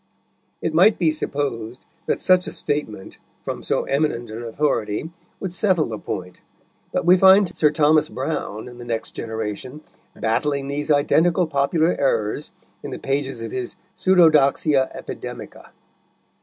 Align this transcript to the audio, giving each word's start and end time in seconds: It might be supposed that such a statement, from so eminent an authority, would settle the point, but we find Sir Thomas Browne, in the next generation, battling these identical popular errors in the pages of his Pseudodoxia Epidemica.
It 0.63 0.73
might 0.73 0.97
be 0.97 1.11
supposed 1.11 1.85
that 2.07 2.23
such 2.23 2.47
a 2.47 2.51
statement, 2.51 3.19
from 3.43 3.61
so 3.61 3.83
eminent 3.83 4.31
an 4.31 4.41
authority, 4.41 5.11
would 5.39 5.53
settle 5.53 5.85
the 5.85 5.99
point, 5.99 6.41
but 6.91 7.05
we 7.05 7.15
find 7.15 7.55
Sir 7.55 7.69
Thomas 7.69 8.09
Browne, 8.09 8.67
in 8.67 8.79
the 8.79 8.83
next 8.83 9.11
generation, 9.11 9.81
battling 10.15 10.67
these 10.69 10.89
identical 10.89 11.45
popular 11.45 11.95
errors 11.99 12.49
in 12.81 12.89
the 12.89 12.97
pages 12.97 13.43
of 13.43 13.51
his 13.51 13.75
Pseudodoxia 13.93 14.89
Epidemica. 14.97 15.69